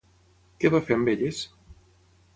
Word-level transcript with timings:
Què 0.63 0.71
va 0.75 0.81
fer 0.87 0.97
amb 0.97 1.13
elles? 1.13 1.43